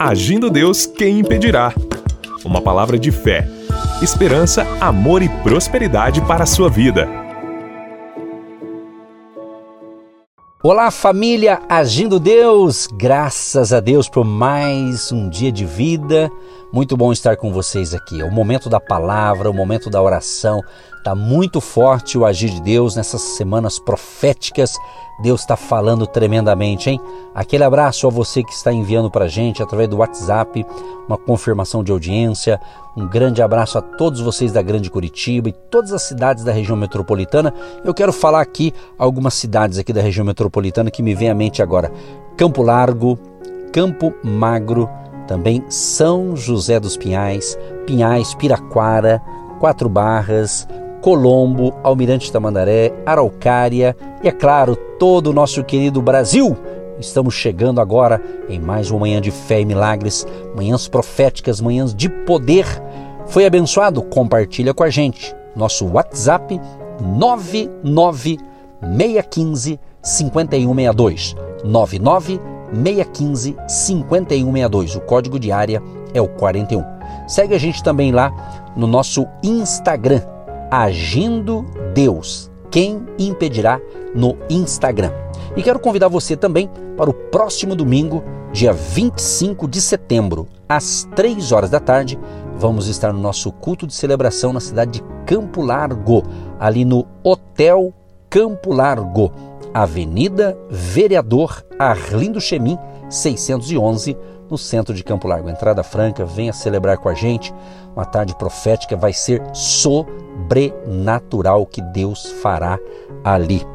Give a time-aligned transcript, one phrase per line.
[0.00, 1.74] Agindo Deus, quem impedirá?
[2.44, 3.48] Uma palavra de fé,
[4.00, 7.08] esperança, amor e prosperidade para a sua vida.
[10.62, 12.86] Olá, família Agindo Deus!
[12.92, 16.30] Graças a Deus por mais um dia de vida.
[16.72, 18.20] Muito bom estar com vocês aqui.
[18.20, 20.60] É o momento da palavra, o momento da oração.
[20.98, 24.74] Está muito forte o agir de Deus nessas semanas proféticas.
[25.22, 27.00] Deus está falando tremendamente, hein?
[27.34, 30.66] Aquele abraço a você que está enviando para gente através do WhatsApp,
[31.08, 32.60] uma confirmação de audiência.
[32.96, 36.76] Um grande abraço a todos vocês da Grande Curitiba e todas as cidades da região
[36.76, 37.54] metropolitana.
[37.84, 41.62] Eu quero falar aqui algumas cidades aqui da região metropolitana que me vem à mente
[41.62, 41.92] agora:
[42.36, 43.18] Campo Largo,
[43.72, 44.90] Campo Magro,
[45.28, 49.22] também São José dos Pinhais, Pinhais, Piraquara,
[49.60, 50.66] Quatro Barras,
[51.08, 56.54] Colombo, Almirante Tamandaré, Araucária e, é claro, todo o nosso querido Brasil.
[57.00, 62.10] Estamos chegando agora em mais uma manhã de fé e milagres, manhãs proféticas, manhãs de
[62.10, 62.66] poder.
[63.24, 64.02] Foi abençoado?
[64.02, 65.34] Compartilha com a gente.
[65.56, 66.60] Nosso WhatsApp
[67.00, 71.34] 99615 5162.
[71.64, 74.94] 99615 5162.
[74.94, 76.84] O código de área é o 41.
[77.26, 78.30] Segue a gente também lá
[78.76, 80.20] no nosso Instagram
[80.70, 82.50] Agindo Deus.
[82.70, 83.80] Quem impedirá
[84.14, 85.12] no Instagram?
[85.56, 91.52] E quero convidar você também para o próximo domingo, dia 25 de setembro, às 3
[91.52, 92.18] horas da tarde.
[92.56, 96.22] Vamos estar no nosso culto de celebração na cidade de Campo Largo,
[96.60, 97.94] ali no Hotel
[98.28, 99.32] Campo Largo,
[99.72, 104.16] Avenida Vereador Arlindo Chemin, 611,
[104.50, 105.50] no centro de Campo Largo.
[105.50, 107.52] Entrada franca, venha celebrar com a gente.
[107.94, 112.78] Uma tarde profética vai ser sobrenatural que Deus fará
[113.24, 113.66] ali.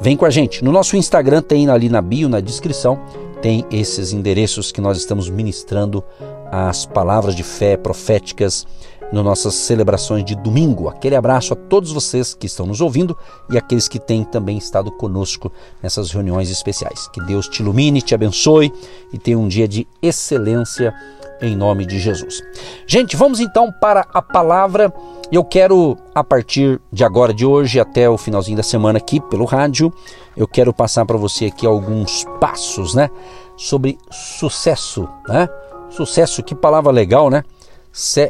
[0.00, 0.64] Vem com a gente.
[0.64, 2.98] No nosso Instagram tem ali na bio, na descrição,
[3.40, 6.02] tem esses endereços que nós estamos ministrando
[6.50, 8.66] as palavras de fé proféticas
[9.12, 10.88] nas nossas celebrações de domingo.
[10.88, 13.16] Aquele abraço a todos vocês que estão nos ouvindo
[13.50, 15.52] e aqueles que têm também estado conosco
[15.82, 17.08] nessas reuniões especiais.
[17.08, 18.72] Que Deus te ilumine, te abençoe
[19.12, 20.94] e tenha um dia de excelência
[21.40, 22.42] em nome de Jesus.
[22.86, 24.92] Gente, vamos então para a palavra.
[25.30, 29.44] Eu quero, a partir de agora, de hoje, até o finalzinho da semana aqui pelo
[29.44, 29.92] rádio,
[30.36, 33.10] eu quero passar para você aqui alguns passos, né?
[33.56, 35.48] Sobre sucesso, né?
[35.90, 37.42] Sucesso, que palavra legal, né?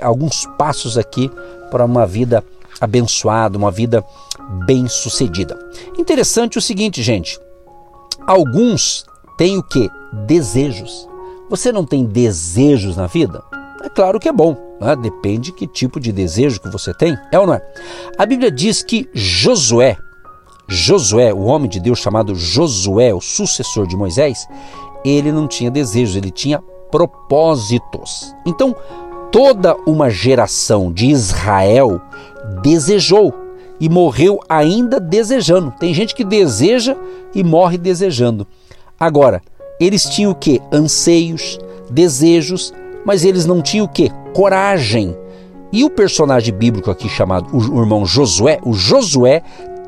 [0.01, 1.31] Alguns passos aqui
[1.71, 2.45] para uma vida
[2.81, 4.05] abençoada, uma vida
[4.65, 5.59] bem-sucedida.
[5.99, 7.39] Interessante o seguinte, gente.
[8.27, 9.05] Alguns
[9.37, 9.91] têm o que?
[10.27, 11.09] Desejos.
[11.49, 13.43] Você não tem desejos na vida?
[13.83, 14.97] É claro que é bom, né?
[14.97, 17.63] depende que tipo de desejo que você tem, é ou não é?
[18.19, 19.97] A Bíblia diz que Josué,
[20.67, 24.49] Josué, o homem de Deus chamado Josué, o sucessor de Moisés,
[25.05, 26.61] ele não tinha desejos, ele tinha
[26.91, 28.35] propósitos.
[28.45, 28.75] Então,
[29.31, 32.01] toda uma geração de Israel
[32.63, 33.35] desejou
[33.81, 35.73] e morreu ainda desejando.
[35.79, 36.97] Tem gente que deseja
[37.35, 38.47] e morre desejando.
[38.99, 39.43] Agora,
[39.79, 40.61] eles tinham o que?
[40.73, 41.59] Anseios,
[41.91, 42.73] desejos,
[43.05, 44.11] mas eles não tinham o que?
[44.33, 45.17] Coragem.
[45.73, 49.43] E o personagem bíblico aqui chamado o irmão Josué, o Josué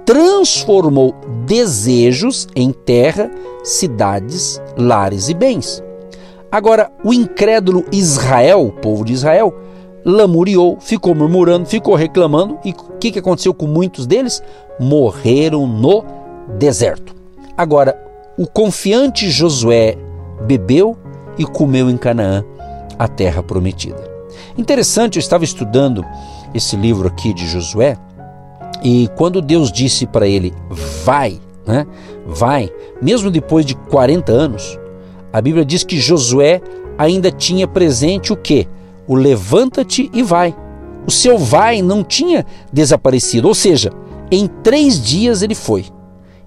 [0.05, 1.15] transformou
[1.47, 3.31] desejos em terra,
[3.63, 5.83] cidades, lares e bens.
[6.51, 9.55] Agora, o incrédulo Israel, o povo de Israel,
[10.05, 14.43] lamuriou, ficou murmurando, ficou reclamando, e o que, que aconteceu com muitos deles?
[14.81, 16.05] Morreram no
[16.59, 17.15] deserto.
[17.57, 17.95] Agora,
[18.39, 19.97] o confiante Josué
[20.47, 20.97] bebeu
[21.37, 22.45] e comeu em Canaã,
[22.99, 24.03] a terra prometida.
[24.57, 26.05] Interessante, eu estava estudando
[26.55, 27.97] esse livro aqui de Josué,
[28.83, 30.55] e quando Deus disse para ele,
[31.05, 31.87] vai, né?
[32.27, 32.71] Vai,
[33.03, 34.79] mesmo depois de 40 anos,
[35.33, 36.61] a Bíblia diz que Josué
[36.97, 38.67] ainda tinha presente o que?
[39.07, 40.55] O levanta-te e vai.
[41.07, 43.93] O seu vai não tinha desaparecido, ou seja,
[44.31, 45.87] em três dias ele foi.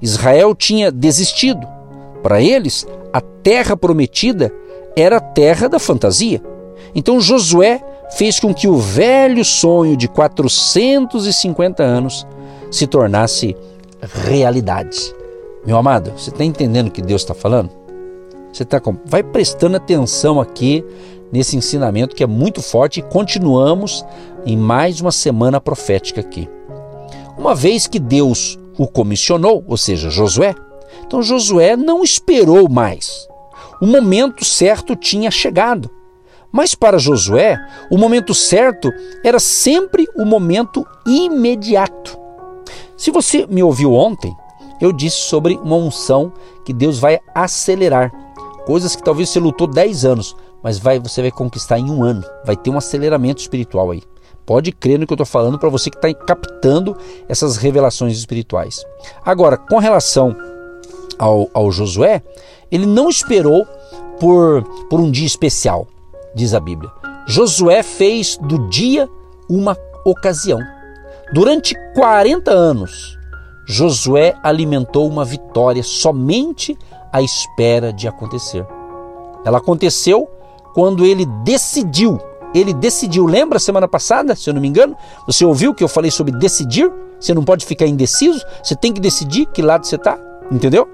[0.01, 1.67] Israel tinha desistido.
[2.21, 4.51] Para eles, a terra prometida
[4.95, 6.41] era a terra da fantasia.
[6.93, 7.81] Então Josué
[8.11, 12.27] fez com que o velho sonho de 450 anos
[12.69, 13.55] se tornasse
[14.25, 15.13] realidade.
[15.65, 17.80] Meu amado, você está entendendo o que Deus está falando?
[18.51, 18.97] Você tá com...
[19.05, 20.83] vai prestando atenção aqui
[21.31, 24.05] nesse ensinamento que é muito forte e continuamos
[24.45, 26.49] em mais uma semana profética aqui.
[27.37, 30.53] Uma vez que Deus o comissionou, ou seja, Josué,
[31.05, 33.27] então Josué não esperou mais.
[33.81, 35.89] O momento certo tinha chegado.
[36.51, 37.57] Mas para Josué,
[37.89, 38.91] o momento certo
[39.23, 42.19] era sempre o momento imediato.
[42.97, 44.35] Se você me ouviu ontem,
[44.81, 46.33] eu disse sobre uma unção
[46.65, 48.11] que Deus vai acelerar
[48.71, 50.33] coisas que talvez você lutou 10 anos,
[50.63, 52.23] mas vai, você vai conquistar em um ano.
[52.45, 54.01] Vai ter um aceleramento espiritual aí.
[54.45, 56.95] Pode crer no que eu estou falando para você que está captando
[57.27, 58.85] essas revelações espirituais.
[59.25, 60.33] Agora, com relação
[61.19, 62.23] ao, ao Josué,
[62.71, 63.65] ele não esperou
[64.21, 65.85] por, por um dia especial,
[66.33, 66.89] diz a Bíblia.
[67.27, 69.09] Josué fez do dia
[69.49, 69.75] uma
[70.05, 70.59] ocasião.
[71.33, 73.19] Durante 40 anos,
[73.67, 76.77] Josué alimentou uma vitória somente
[77.11, 78.65] à espera de acontecer.
[79.43, 80.29] Ela aconteceu
[80.73, 82.19] quando ele decidiu.
[82.53, 83.25] Ele decidiu.
[83.25, 84.95] Lembra semana passada, se eu não me engano?
[85.25, 86.91] Você ouviu que eu falei sobre decidir?
[87.19, 90.17] Você não pode ficar indeciso, você tem que decidir que lado você está,
[90.51, 90.89] entendeu?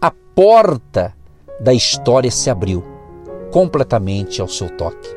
[0.00, 1.12] A porta
[1.58, 2.84] da história se abriu
[3.50, 5.08] completamente ao seu toque.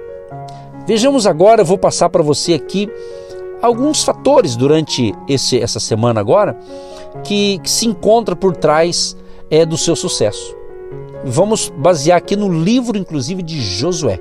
[0.87, 2.89] Vejamos agora, eu vou passar para você aqui
[3.61, 6.57] alguns fatores durante esse, essa semana agora
[7.23, 9.15] que, que se encontra por trás
[9.51, 10.55] é, do seu sucesso.
[11.25, 14.19] Vamos basear aqui no livro, inclusive, de Josué.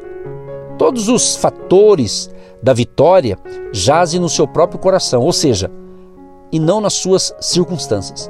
[0.76, 2.28] Todos os fatores
[2.62, 3.38] da vitória
[3.72, 5.70] jazem no seu próprio coração, ou seja,
[6.52, 8.28] e não nas suas circunstâncias.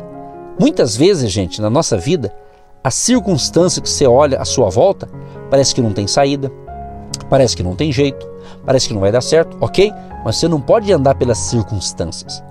[0.59, 2.33] Muitas vezes, gente, na nossa vida,
[2.85, 5.09] a circunstância que você olha à sua volta
[5.51, 6.53] parece que não tem saída,
[7.29, 8.29] parece que não tem jeito,
[8.65, 9.93] parece que não vai dar certo, ok?
[10.25, 12.43] Mas você não pode andar pelas circunstâncias.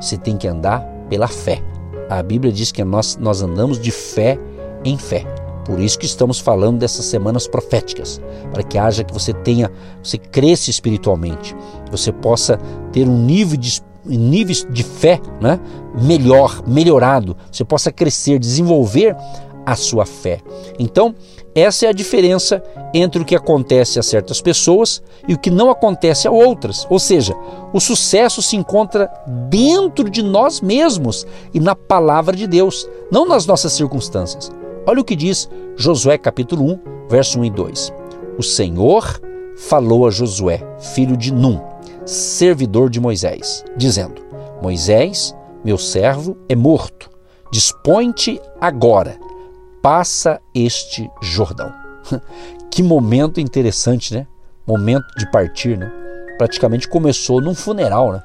[0.00, 1.62] Você tem que andar pela fé.
[2.08, 4.38] A Bíblia diz que nós, nós andamos de fé
[4.84, 5.24] em fé.
[5.64, 8.20] Por isso que estamos falando dessas semanas proféticas,
[8.50, 9.70] para que haja que você tenha,
[10.02, 11.54] você cresça espiritualmente,
[11.90, 12.56] você possa
[12.90, 15.60] ter um nível de níveis de fé né,
[16.00, 19.14] melhor, melhorado, você possa crescer, desenvolver
[19.72, 20.40] a sua fé.
[20.78, 21.14] Então,
[21.54, 22.62] essa é a diferença
[22.94, 26.86] entre o que acontece a certas pessoas e o que não acontece a outras.
[26.88, 27.34] Ou seja,
[27.72, 29.10] o sucesso se encontra
[29.50, 34.50] dentro de nós mesmos e na palavra de Deus, não nas nossas circunstâncias.
[34.86, 36.80] Olha o que diz Josué capítulo 1,
[37.10, 37.92] verso 1 e 2.
[38.38, 39.20] O Senhor
[39.56, 40.62] falou a Josué,
[40.94, 41.60] filho de Num,
[42.06, 44.22] servidor de Moisés, dizendo:
[44.62, 47.10] Moisés, meu servo, é morto.
[47.50, 49.18] Dispõe-te agora
[49.82, 51.72] passa este Jordão.
[52.70, 54.26] que momento interessante, né?
[54.66, 55.90] Momento de partir, né?
[56.36, 58.22] Praticamente começou num funeral, né?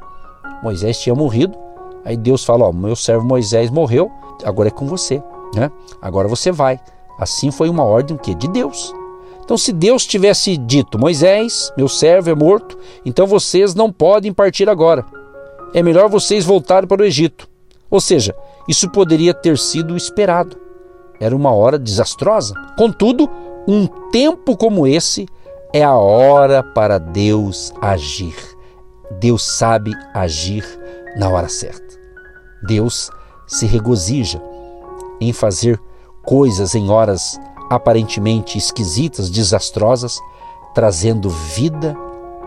[0.62, 1.58] Moisés tinha morrido,
[2.06, 4.12] aí Deus fala: Ó, meu servo Moisés morreu,
[4.44, 5.22] agora é com você,
[5.56, 5.72] né?
[6.02, 6.80] Agora você vai.
[7.20, 8.94] Assim foi uma ordem que de Deus.
[9.44, 14.70] Então, se Deus tivesse dito: Moisés, meu servo é morto, então vocês não podem partir
[14.70, 15.06] agora.
[15.74, 17.50] É melhor vocês voltarem para o Egito.
[17.90, 18.36] Ou seja,
[18.68, 20.63] isso poderia ter sido esperado.
[21.24, 22.54] Era uma hora desastrosa.
[22.78, 23.30] Contudo,
[23.66, 25.26] um tempo como esse
[25.72, 28.36] é a hora para Deus agir.
[29.22, 30.66] Deus sabe agir
[31.18, 31.98] na hora certa.
[32.68, 33.10] Deus
[33.48, 34.42] se regozija
[35.22, 35.80] em fazer
[36.26, 37.40] coisas em horas
[37.70, 40.20] aparentemente esquisitas, desastrosas,
[40.76, 41.96] trazendo vida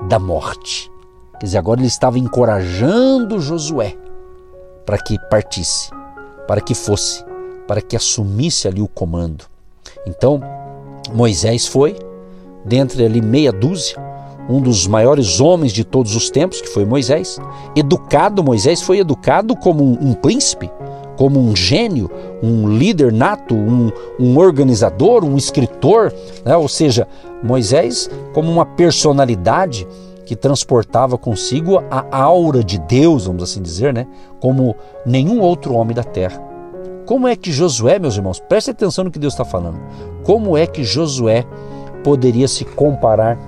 [0.03, 0.93] da morte.
[1.41, 3.97] Quer dizer, agora ele estava encorajando Josué
[4.85, 5.91] para que partisse,
[6.47, 7.25] para que fosse
[7.67, 9.45] para que assumisse ali o comando.
[10.07, 10.41] Então,
[11.13, 11.97] Moisés foi,
[12.65, 13.97] dentre ali meia dúzia,
[14.49, 17.39] um dos maiores homens de todos os tempos, que foi Moisés.
[17.75, 20.71] Educado, Moisés foi educado como um, um príncipe,
[21.17, 22.11] como um gênio,
[22.43, 26.13] um líder nato, um, um organizador, um escritor,
[26.45, 26.57] né?
[26.57, 27.09] ou seja,
[27.43, 29.87] Moisés como uma personalidade
[30.25, 34.07] que transportava consigo a aura de Deus, vamos assim dizer, né?
[34.41, 34.75] como
[35.05, 36.46] nenhum outro homem da terra.
[37.07, 39.81] Como é que Josué, meus irmãos, preste atenção no que Deus está falando.
[40.25, 41.45] Como é que Josué
[42.03, 43.39] poderia se comparar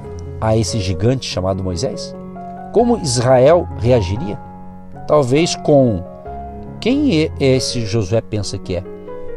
[0.40, 2.14] a esse gigante chamado Moisés?
[2.72, 4.38] Como Israel reagiria?
[5.08, 6.04] Talvez com
[6.80, 8.84] quem é esse Josué pensa que é?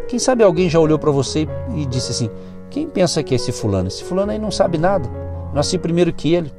[0.08, 2.30] Quem sabe alguém já olhou para você e disse assim:
[2.70, 3.88] quem pensa que é esse fulano?
[3.88, 5.10] Esse fulano aí não sabe nada.
[5.52, 6.52] Nasci primeiro que ele.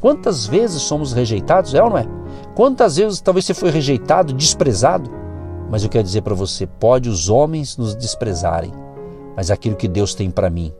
[0.00, 2.06] Quantas vezes somos rejeitados, é ou não é?
[2.54, 5.10] Quantas vezes talvez você foi rejeitado, desprezado?
[5.70, 8.72] Mas eu quero dizer para você: pode os homens nos desprezarem,
[9.36, 10.72] mas aquilo que Deus tem para mim,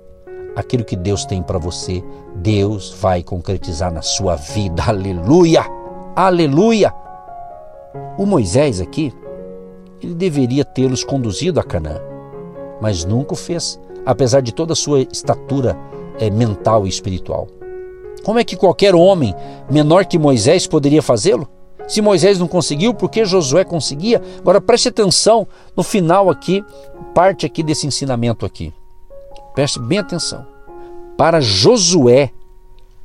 [0.54, 2.02] aquilo que Deus tem para você,
[2.36, 4.82] Deus vai concretizar na sua vida.
[4.86, 5.64] Aleluia!
[6.14, 6.92] Aleluia!
[8.18, 9.12] O Moisés aqui,
[10.02, 12.00] ele deveria tê-los conduzido a Canaã,
[12.80, 15.76] mas nunca o fez, apesar de toda a sua estatura
[16.18, 17.48] é, mental e espiritual.
[18.24, 19.34] Como é que qualquer homem
[19.70, 21.48] menor que Moisés poderia fazê-lo?
[21.86, 24.20] Se Moisés não conseguiu, por que Josué conseguia?
[24.38, 26.64] Agora preste atenção no final aqui,
[27.14, 28.72] parte aqui desse ensinamento aqui.
[29.54, 30.46] Preste bem atenção.
[31.16, 32.30] Para Josué,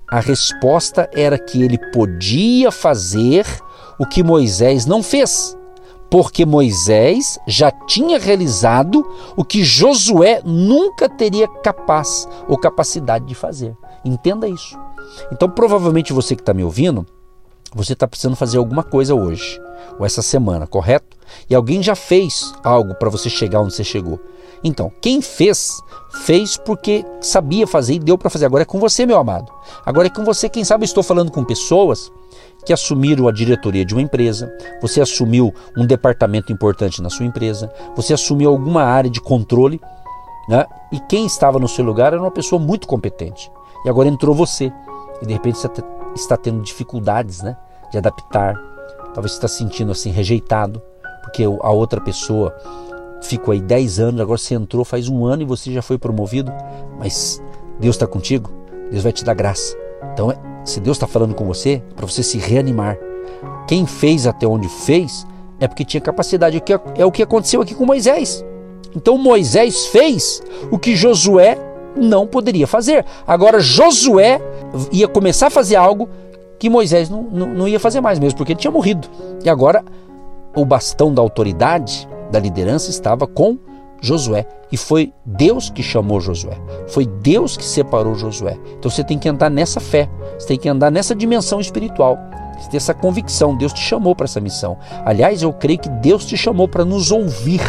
[0.10, 3.46] a resposta era que ele podia fazer
[3.98, 5.56] o que Moisés não fez.
[6.12, 9.02] porque Moisés já tinha realizado
[9.38, 13.78] o que Josué nunca teria capaz ou capacidade de fazer.
[14.04, 14.78] Entenda isso.
[15.32, 17.06] Então, provavelmente você que está me ouvindo,
[17.74, 19.60] você está precisando fazer alguma coisa hoje
[19.98, 21.18] ou essa semana, correto?
[21.50, 24.20] E alguém já fez algo para você chegar onde você chegou.
[24.64, 25.82] Então, quem fez,
[26.26, 28.46] fez porque sabia fazer e deu para fazer.
[28.46, 29.52] Agora é com você, meu amado.
[29.86, 30.50] Agora é com você.
[30.50, 32.12] Quem sabe estou falando com pessoas
[32.66, 34.52] que assumiram a diretoria de uma empresa,
[34.82, 39.82] você assumiu um departamento importante na sua empresa, você assumiu alguma área de controle,
[40.48, 40.66] né?
[40.92, 43.52] e quem estava no seu lugar era uma pessoa muito competente.
[43.84, 44.72] E agora entrou você,
[45.22, 45.68] e de repente você
[46.16, 47.56] está tendo dificuldades né?
[47.92, 48.56] de adaptar,
[49.14, 50.82] talvez está se sentindo assim rejeitado,
[51.24, 52.56] porque a outra pessoa
[53.22, 56.52] ficou aí 10 anos, agora você entrou faz um ano e você já foi promovido,
[56.98, 57.42] mas
[57.80, 58.52] Deus está contigo,
[58.90, 59.76] Deus vai te dar graça.
[60.14, 60.34] Então,
[60.66, 62.98] se Deus está falando com você, é para você se reanimar.
[63.68, 65.26] Quem fez até onde fez
[65.60, 66.62] é porque tinha capacidade.
[66.96, 68.44] É o que aconteceu aqui com Moisés.
[68.96, 71.58] Então Moisés fez o que Josué
[71.96, 73.06] não poderia fazer.
[73.26, 74.42] Agora Josué
[74.92, 76.10] ia começar a fazer algo
[76.60, 79.08] que Moisés não, não, não ia fazer mais mesmo, porque ele tinha morrido.
[79.44, 79.84] E agora
[80.56, 83.58] o bastão da autoridade, da liderança, estava com
[84.02, 84.46] Josué.
[84.72, 86.58] E foi Deus que chamou Josué.
[86.88, 88.58] Foi Deus que separou Josué.
[88.78, 90.10] Então você tem que andar nessa fé.
[90.38, 92.18] Você tem que andar nessa dimensão espiritual.
[92.60, 93.56] Você tem essa convicção.
[93.56, 94.78] Deus te chamou para essa missão.
[95.06, 97.62] Aliás, eu creio que Deus te chamou para nos ouvir.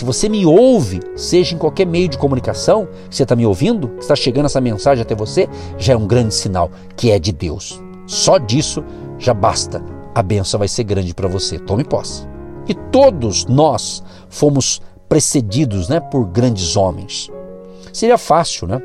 [0.00, 4.16] Se você me ouve, seja em qualquer meio de comunicação, você está me ouvindo, está
[4.16, 7.82] chegando essa mensagem até você, já é um grande sinal que é de Deus.
[8.06, 8.82] Só disso
[9.18, 9.84] já basta.
[10.14, 11.58] A benção vai ser grande para você.
[11.58, 12.26] Tome posse.
[12.66, 17.28] E todos nós fomos precedidos né, por grandes homens.
[17.92, 18.80] Seria fácil né,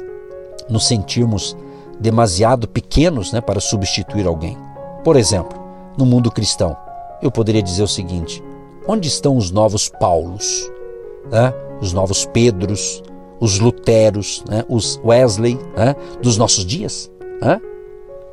[0.67, 1.55] nos sentirmos
[1.97, 4.57] demasiado pequenos né, para substituir alguém.
[5.01, 5.57] Por exemplo,
[5.97, 6.75] no mundo cristão,
[7.21, 8.43] eu poderia dizer o seguinte:
[8.85, 10.69] onde estão os novos Paulos,
[11.31, 13.03] né, os novos Pedros,
[13.39, 17.11] os Luteros, né, os Wesley né, dos nossos dias?
[17.41, 17.59] Né?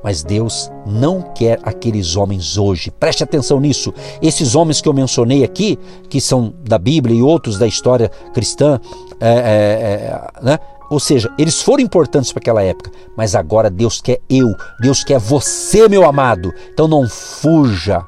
[0.02, 2.90] Mas Deus não quer aqueles homens hoje.
[2.90, 3.94] Preste atenção nisso.
[4.20, 8.80] Esses homens que eu mencionei aqui, que são da Bíblia e outros da história cristã,
[9.20, 10.58] é, é, é, né?
[10.90, 15.18] ou seja, eles foram importantes para aquela época, mas agora Deus quer eu, Deus quer
[15.18, 16.52] você, meu amado.
[16.72, 18.04] Então não fuja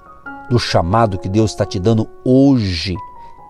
[0.51, 2.95] do chamado que Deus está te dando hoje.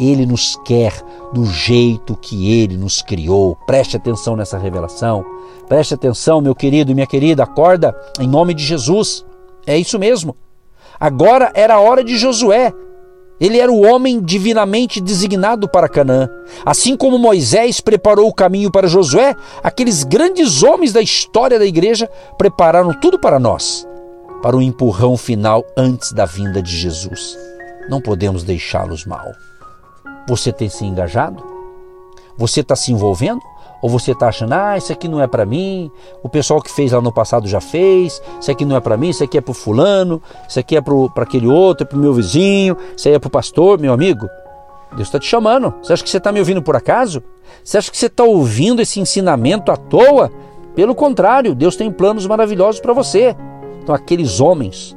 [0.00, 0.92] Ele nos quer
[1.32, 3.56] do jeito que ele nos criou.
[3.66, 5.24] Preste atenção nessa revelação.
[5.68, 9.24] Preste atenção, meu querido e minha querida, acorda em nome de Jesus.
[9.66, 10.36] É isso mesmo.
[10.98, 12.72] Agora era a hora de Josué.
[13.40, 16.28] Ele era o homem divinamente designado para Canaã.
[16.64, 22.08] Assim como Moisés preparou o caminho para Josué, aqueles grandes homens da história da igreja
[22.38, 23.86] prepararam tudo para nós,
[24.40, 27.36] para o empurrão final antes da vinda de Jesus.
[27.88, 29.32] Não podemos deixá-los mal.
[30.28, 31.42] Você tem se engajado?
[32.36, 33.40] Você está se envolvendo?
[33.82, 35.90] Ou você está achando, ah, isso aqui não é para mim,
[36.22, 39.10] o pessoal que fez lá no passado já fez, isso aqui não é para mim,
[39.10, 42.00] isso aqui é para o fulano, isso aqui é para aquele outro, é para o
[42.00, 44.26] meu vizinho, isso aí é para o pastor, meu amigo.
[44.92, 45.74] Deus está te chamando.
[45.82, 47.22] Você acha que você está me ouvindo por acaso?
[47.62, 50.30] Você acha que você está ouvindo esse ensinamento à toa?
[50.74, 53.36] Pelo contrário, Deus tem planos maravilhosos para você.
[53.82, 54.96] Então, aqueles homens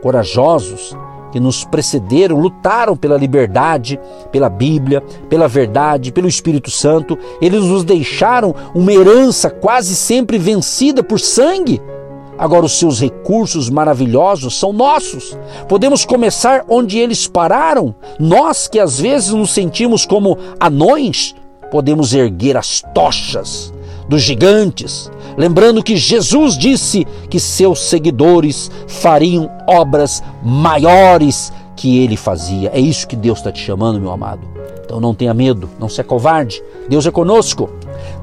[0.00, 0.96] corajosos,
[1.30, 3.98] que nos precederam lutaram pela liberdade,
[4.30, 7.18] pela Bíblia, pela verdade, pelo Espírito Santo.
[7.40, 11.80] Eles nos deixaram uma herança quase sempre vencida por sangue.
[12.38, 15.36] Agora, os seus recursos maravilhosos são nossos.
[15.68, 17.94] Podemos começar onde eles pararam.
[18.18, 21.34] Nós que às vezes nos sentimos como anões,
[21.70, 23.72] podemos erguer as tochas
[24.08, 32.70] dos gigantes, lembrando que Jesus disse que seus seguidores fariam obras maiores que ele fazia.
[32.74, 34.46] É isso que Deus está te chamando, meu amado.
[34.84, 36.62] Então não tenha medo, não seja covarde.
[36.88, 37.70] Deus é conosco.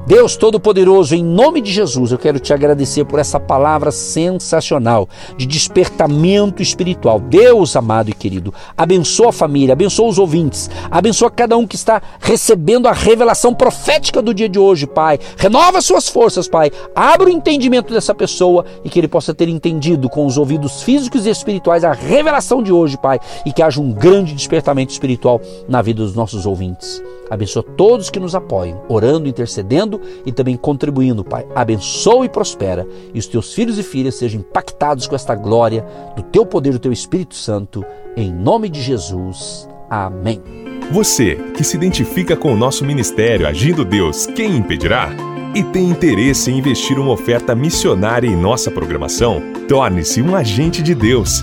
[0.06, 5.44] Deus Todo-Poderoso, em nome de Jesus, eu quero te agradecer por essa palavra sensacional de
[5.46, 7.18] despertamento espiritual.
[7.18, 12.00] Deus amado e querido, abençoa a família, abençoa os ouvintes, abençoa cada um que está
[12.20, 15.18] recebendo a revelação profética do dia de hoje, Pai.
[15.36, 16.70] Renova suas forças, Pai.
[16.94, 21.26] Abra o entendimento dessa pessoa e que ele possa ter entendido com os ouvidos físicos
[21.26, 25.82] e espirituais a revelação de hoje, Pai, e que haja um grande despertamento espiritual na
[25.82, 27.02] vida dos nossos ouvintes.
[27.30, 31.46] Abençoa todos que nos apoiam, orando, intercedendo e também contribuindo, Pai.
[31.54, 35.84] Abençoa e prospera, e os teus filhos e filhas sejam impactados com esta glória
[36.16, 37.84] do teu poder, do teu Espírito Santo,
[38.16, 39.68] em nome de Jesus.
[39.90, 40.40] Amém.
[40.90, 45.10] Você que se identifica com o nosso ministério Agindo Deus, quem impedirá?
[45.54, 49.42] E tem interesse em investir uma oferta missionária em nossa programação?
[49.68, 51.42] Torne-se um agente de Deus